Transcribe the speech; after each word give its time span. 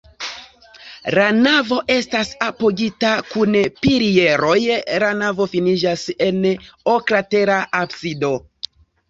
La 1.17 1.25
navo 1.41 1.75
estas 1.95 2.31
apogita 2.45 3.11
kun 3.33 3.57
pilieroj, 3.83 4.57
la 5.05 5.13
navo 5.21 5.47
finiĝas 5.53 6.09
en 6.31 6.41
oklatera 6.97 7.61
absido. 7.85 8.35